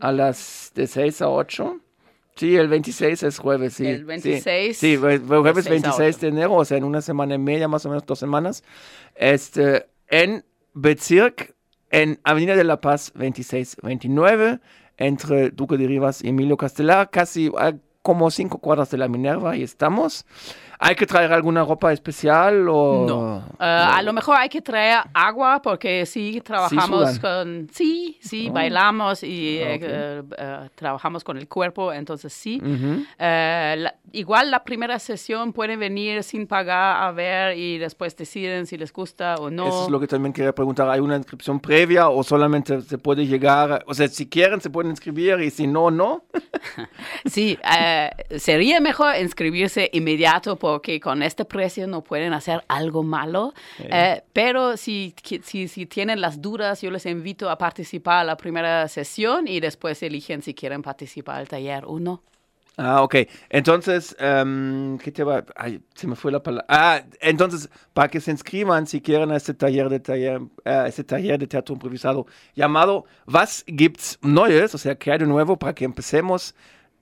[0.00, 1.80] A las de 6 a 8.
[2.36, 3.86] Sí, el 26 es jueves, sí.
[3.86, 4.04] El sí.
[4.04, 6.20] 26 Sí, jue- jueves de 6 a 26 8.
[6.20, 8.62] de enero, o sea, en una semana y media, más o menos dos semanas.
[9.14, 10.44] Este, en
[10.74, 11.54] Bezirk,
[11.90, 14.60] en Avenida de la Paz 2629,
[14.98, 19.52] entre Duque de Rivas y Emilio Castelar, casi a como cinco cuadras de la Minerva,
[19.52, 20.26] ahí estamos.
[20.78, 23.04] ¿Hay que traer alguna ropa especial o...?
[23.08, 23.42] No.
[23.58, 27.18] Ah, a lo mejor hay que traer agua porque sí trabajamos sudan.
[27.20, 28.52] con, sí, sí, Oh.
[28.52, 29.82] bailamos y eh, ok.
[29.82, 32.60] eh, eh, trabajamos con el cuerpo, entonces sí.
[32.62, 33.04] Ujú.
[33.18, 38.66] Eh, la- igual la primera sesión pueden venir sin pagar a ver y después deciden
[38.66, 39.66] si les gusta o no.
[39.68, 40.88] Eso es lo que también quería preguntar.
[40.90, 43.82] ¿Hay una inscripción previa o solamente se puede llegar?
[43.86, 46.24] O sea, si quieren se pueden inscribir y si no, no.
[47.24, 47.58] Sí,
[48.36, 53.54] sería mejor inscribirse inmediato porque con este precio no pueden hacer algo malo.
[53.78, 55.14] Eh, pero si,
[55.44, 59.60] si, si tienen las dudas, yo les invito a participar a la primera sesión y
[59.60, 62.20] después eligen si quieren participar al taller o no.
[62.76, 63.14] Ah, ok.
[63.48, 65.44] Entonces, em, ¿qué te va?
[65.54, 66.66] Ay, se me fue la palabra.
[66.68, 71.04] Ah, entonces, para que se inscriban si quieren a este taller de taller, eh, este
[71.04, 74.74] taller de teatro improvisado llamado Was gibt's Neues?
[74.74, 76.56] O sea, ¿qué hay de nuevo para que empecemos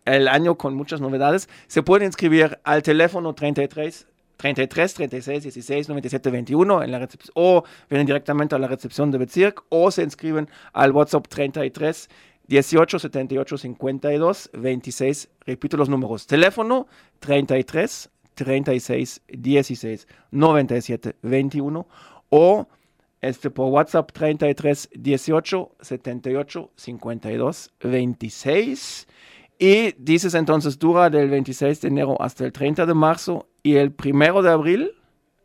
[0.04, 1.48] el año con muchas novedades?
[1.66, 7.64] Se pueden inscribir al teléfono 33 33 36 16 97 21 en la recepción o
[7.88, 12.08] vienen directamente a la recepción de Bezirk o se inscriben al WhatsApp 33
[12.46, 15.28] 18 78 52 26.
[15.46, 16.26] Repito los números.
[16.26, 16.86] Teléfono
[17.20, 21.86] 33 36 16 97 21
[22.30, 22.68] o
[23.20, 29.06] este por WhatsApp 33 18 78 52 26.
[29.58, 33.92] Y dices entonces dura del 26 de enero hasta el 30 de marzo y el
[33.92, 34.92] primero de abril.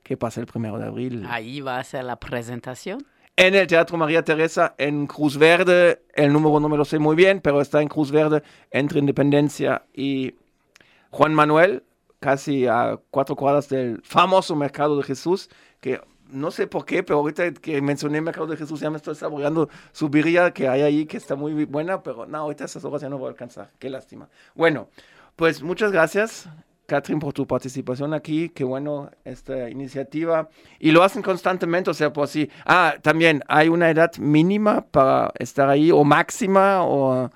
[0.04, 1.26] ¿Qué pasa el primero de abril?
[1.30, 3.06] Ahí va a ser la presentación.
[3.38, 6.02] en el Teatro María Teresa en Cruz Verde.
[6.14, 9.84] El número no me lo sé muy bien, pero está en Cruz Verde entre Independencia
[9.94, 10.34] y
[11.12, 11.84] Juan Manuel,
[12.20, 15.50] casi a cuatro cuadras del famoso Mercado de Jesús,
[15.80, 19.16] que no sé por qué, pero ahorita que mencioné Mercado de Jesús ya me estoy
[19.16, 23.02] saboreando su birria que hay ahí, que está muy buena, pero no, ahorita esas horas
[23.02, 23.70] ya no voy a alcanzar.
[23.80, 24.30] Qué lástima.
[24.56, 24.90] Bueno,
[25.36, 26.50] Pues muchas gracias,
[26.86, 28.50] Catherine, por tu participación aquí.
[28.50, 30.50] Qué bueno esta iniciativa.
[30.80, 32.50] Y lo hacen constantemente, o sea, por si.
[32.66, 37.30] Ah, también, ¿hay una edad mínima para estar ahí o máxima o.?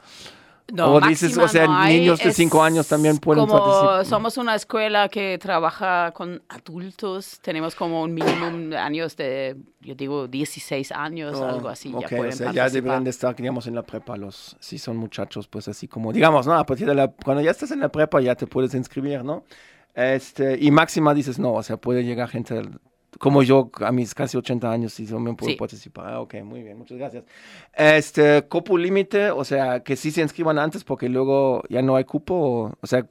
[0.72, 4.06] No, O dices, o sea, no niños de es cinco años también pueden como participar.
[4.06, 9.94] Somos una escuela que trabaja con adultos, tenemos como un mínimo de años de, yo
[9.94, 12.72] digo, 16 años, Oh, algo así, ok, ya pueden o sea, ya participar.
[12.72, 16.48] deberían de estar, digamos, en la prepa los, si son muchachos, pues así como, digamos,
[16.48, 16.54] ¿no?
[16.54, 19.44] A partir de la, cuando ya estás en la prepa ya te puedes inscribir, ¿no?
[19.94, 22.62] Este, y máxima dices, no, o sea, puede llegar gente
[23.20, 25.58] como yo a mis casi 80 años y también puedo Sí.
[25.58, 26.14] participar.
[26.14, 27.24] Ah, ok, muy bien, muchas gracias.
[27.74, 32.04] Este, cupo límite, o sea, que sí se inscriban antes porque luego ya no hay
[32.04, 33.06] cupo, o, o sea,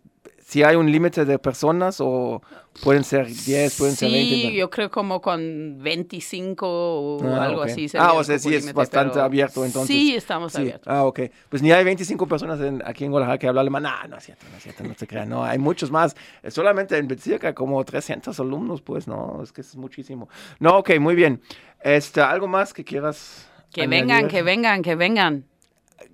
[0.53, 2.43] si hay un límite de personas o
[2.83, 4.35] pueden ser 10, pueden ser 20.
[4.35, 7.69] Sí, yo creo como con 25 o Ah, algo ok.
[7.69, 7.85] así.
[7.87, 9.97] Ah, sería o el sea, sí es bastante pero abierto, entonces.
[9.97, 10.89] Sí, estamos Sí, abiertos.
[10.93, 11.21] Ah, ok.
[11.49, 13.85] Pues ni hay 25 personas en- aquí en Guadalajara que hablan alemán.
[13.85, 15.29] No, no es cierto, no es cierto, no se crean.
[15.31, 16.15] No, hay muchos más.
[16.43, 20.29] Eh, Solamente en Bezirka como 300 alumnos, pues no, es que es muchísimo.
[20.61, 21.41] No, ok, muy bien.
[21.83, 24.01] Este, ¿Algo más que quieras Que añadir?
[24.03, 25.47] vengan, que vengan, que vengan.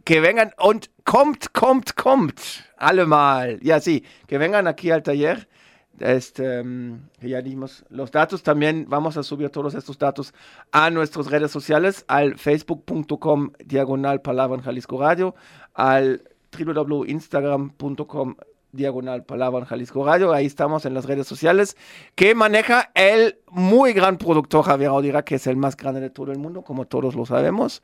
[0.05, 3.59] Que vengan und kommt, kommt, kommt, alle mal.
[3.61, 5.49] Ya, sí, que vengan aquí al taller.
[6.01, 8.43] Este, mm, ya dimos los datos.
[8.43, 10.33] También vamos a subir todos estos datos
[10.71, 15.35] a nuestras redes sociales, al facebook.com diagonal palabra en Jalisco Radio,
[15.75, 16.23] al
[16.57, 18.37] www.instagram.com
[18.73, 20.33] diagonal palabra en Jalisco Radio.
[20.33, 21.77] Ahí estamos en las redes sociales
[22.15, 26.33] que maneja el muy gran productor Javier Audira, que es el más grande de todo
[26.33, 27.83] el mundo, como todos lo sabemos.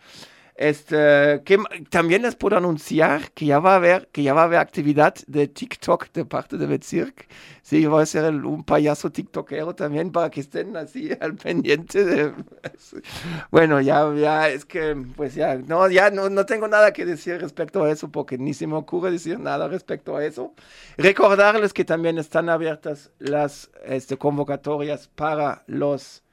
[0.57, 1.59] Este, que
[1.91, 5.15] también les puedo anunciar que ya va a haber, que ya va a haber actividad
[5.27, 7.27] de TikTok de parte de Bezirk.
[7.63, 12.05] Sí, va a ser el- un payaso tiktokero también para que estén así al pendiente
[12.05, 12.33] de...
[13.51, 17.41] Bueno, ya, ya, es que, pues ya, no, ya no, no tengo nada que decir
[17.41, 20.55] respecto a eso porque ni se me ocurre decir nada respecto a eso.
[20.97, 26.24] Recordarles que también están abiertas las este, convocatorias para los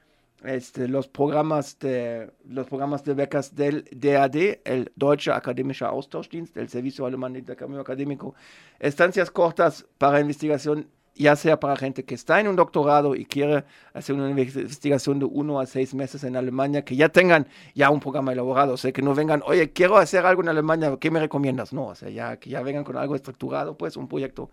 [0.44, 6.68] este, los programas de los programas de becas del DAD, el Deutsche Akademischer Austauschdienst, el
[6.68, 8.34] Servicio Alemán de Intercambio Académico,
[8.80, 13.64] estancias cortas para investigación, ya sea para gente que está en un doctorado y quiere
[13.92, 18.00] hacer una investigación de uno a seis meses en Alemania, que ya tengan ya un
[18.00, 21.20] programa elaborado, o sea, que no vengan, oye, quiero hacer algo en Alemania, ¿qué me
[21.20, 21.72] recomiendas?
[21.72, 24.50] No, o sea, ya que ya vengan con algo estructurado, pues un proyecto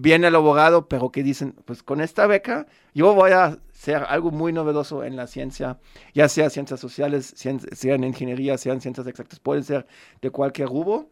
[0.00, 4.52] bien elaborado, pero que dicen, pues con esta beca yo voy a hacer algo muy
[4.52, 5.78] novedoso en la ciencia,
[6.14, 9.86] ya sea ciencias sociales, cien- sean ingeniería, sean ciencias exactas, pueden ser
[10.22, 11.10] de cualquier rubro.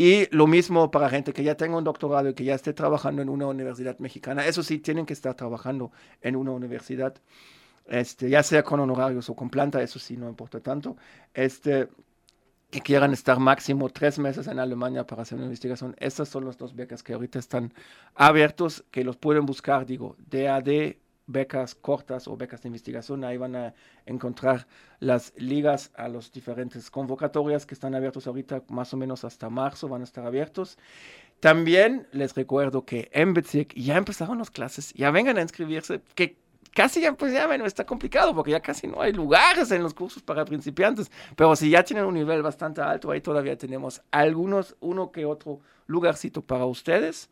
[0.00, 3.20] Y lo mismo para gente que ya tenga un doctorado y que ya esté trabajando
[3.20, 4.46] en una universidad mexicana.
[4.46, 5.90] Eso sí, tienen que estar trabajando
[6.22, 7.14] en una universidad,
[7.86, 10.96] este, ya sea con honorarios o con planta, eso sí, no importa tanto.
[11.34, 11.88] Este,
[12.70, 15.96] que quieran estar máximo tres meses en Alemania para hacer una investigación.
[15.98, 17.72] Estas son las dos becas que ahorita están
[18.14, 20.96] abiertos, que los pueden buscar, digo, DAD,
[21.26, 23.24] becas cortas o becas de investigación.
[23.24, 23.74] Ahí van a
[24.06, 24.66] encontrar
[24.98, 29.88] las ligas a los diferentes convocatorias que están abiertos ahorita, más o menos hasta marzo
[29.88, 30.78] van a estar abiertos.
[31.40, 36.36] También les recuerdo que en Bezirk ya empezaron las clases, ya vengan a inscribirse, que
[36.74, 39.94] casi ya, pues ya, bueno, está complicado porque ya casi no hay lugares en los
[39.94, 44.76] cursos para principiantes, pero si ya tienen un nivel bastante alto, ahí todavía tenemos algunos,
[44.80, 47.30] uno que otro lugarcito para ustedes.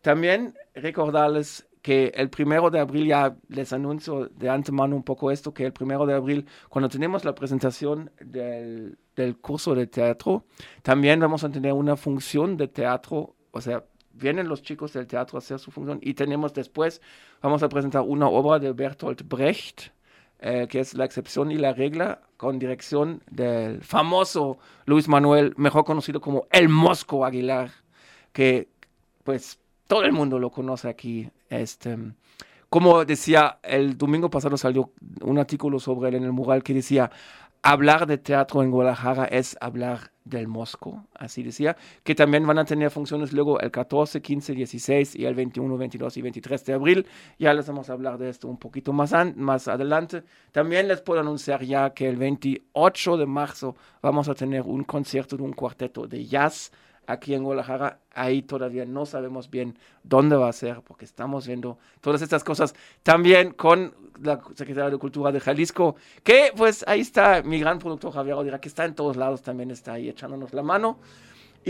[0.00, 5.54] También recordarles que el primero de abril, ya les anuncio de antemano un poco esto,
[5.54, 10.44] que el primero de abril, cuando tenemos la presentación del, del curso de teatro,
[10.82, 13.84] también vamos a tener una función de teatro, o sea,
[14.18, 17.00] vienen los chicos del teatro a hacer su función y tenemos después,
[17.40, 19.90] vamos a presentar una obra de Bertolt Brecht,
[20.40, 25.84] eh, que es La excepción y la regla, con dirección del famoso Luis Manuel, mejor
[25.84, 27.70] conocido como El Mosco Aguilar,
[28.32, 28.68] que
[29.24, 31.28] pues todo el mundo lo conoce aquí.
[31.50, 31.96] Este,
[32.68, 34.92] como decía, el domingo pasado salió
[35.22, 37.10] un artículo sobre él en el mural que decía,
[37.62, 42.64] hablar de teatro en Guadalajara es hablar del Mosco, así decía, que también van a
[42.66, 47.06] tener funciones luego el 14, 15, 16 y el 21, 22 y 23 de abril.
[47.38, 50.24] Ya les vamos a hablar de esto un poquito más, an- más adelante.
[50.52, 55.36] También les puedo anunciar ya que el 28 de marzo vamos a tener un concierto
[55.36, 56.72] de un cuarteto de jazz
[57.08, 58.00] aquí en Guadalajara.
[58.14, 62.74] Ahí todavía no sabemos bien dónde va a ser, porque estamos viendo todas estas cosas
[63.02, 68.12] también con la Secretaría de Cultura de Jalisco, que pues ahí está mi gran productor
[68.12, 70.98] Javier Odira, que está en todos lados, también está ahí echándonos la mano.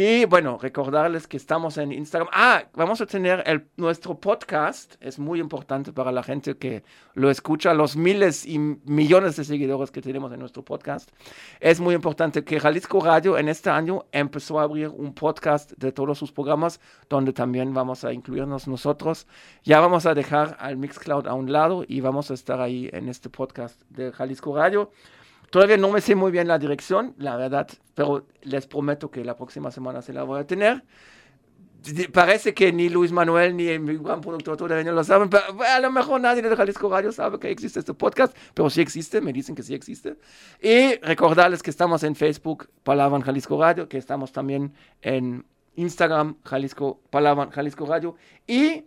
[0.01, 2.29] Y bueno, recordarles que estamos en Instagram.
[2.33, 4.95] Ah, vamos a tener el, nuestro podcast.
[5.01, 6.85] Es muy importante para la gente que
[7.15, 11.11] lo escucha, los miles y millones de seguidores que tenemos en nuestro podcast.
[11.59, 15.91] Es muy importante que Jalisco Radio en este año empezó a abrir un podcast de
[15.91, 16.79] todos sus programas,
[17.09, 19.27] donde también vamos a incluirnos nosotros.
[19.65, 23.09] Ya vamos a dejar al Mixcloud a un lado y vamos a estar ahí en
[23.09, 24.93] este podcast de Jalisco Radio.
[25.51, 29.37] Todavía no me sé muy bien la dirección, la verdad, pero les prometo que la
[29.37, 30.85] próxima semana se la voy a tener.
[32.13, 35.91] Parece que ni Luis Manuel ni mi gran productor todavía lo saben, pero a lo
[35.91, 39.55] mejor nadie de Jalisco Radio sabe que existe este podcast, pero sí existe, me dicen
[39.55, 40.17] que sí existe.
[40.61, 45.47] Y recordarles que estamos en Facebook, Palabra Jalisco Radio, que estamos también en
[45.77, 48.17] Instagram, Jalisco, Palabra Jalisco Radio.
[48.47, 48.85] Y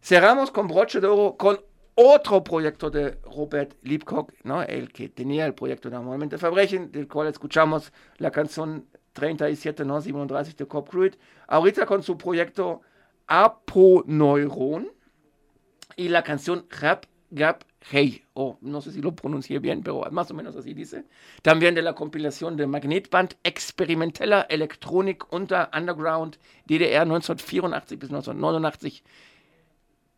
[0.00, 1.60] cerramos con broche de oro con
[2.02, 4.62] otro proyecto de Robert Liebcock, ¿no?
[4.62, 10.00] el que tenía el proyecto Normalmente Verbrechen, del cual escuchamos la canción 37, ¿no?
[10.00, 11.14] 37 de Cop Cruid.
[11.46, 12.80] Ahorita con su proyecto
[13.26, 14.90] Aponeuron
[15.96, 20.30] y la canción Rap Gap Hey, o no sé si lo pronuncié bien, pero más
[20.30, 21.04] o menos así dice.
[21.42, 26.36] También de la compilación de Magnetband Experimenteller Elektronik unter Underground
[26.66, 29.02] DDR 1984 bis 1989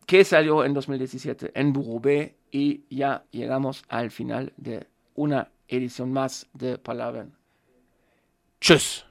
[0.05, 6.11] que salió en 2017 en Burro B y ya llegamos al final de una edición
[6.11, 7.27] más de Palabras.
[8.59, 9.05] Tschüss.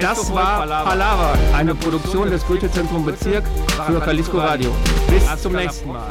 [0.00, 3.44] Das war Palaver, eine Produktion des Goethe-Zentrum Bezirk
[3.86, 4.74] für Jalisco Radio.
[5.08, 6.08] Bis zum nächsten Mal.